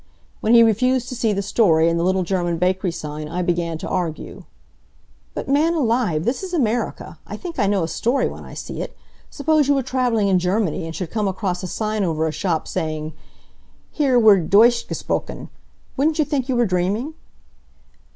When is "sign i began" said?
2.91-3.77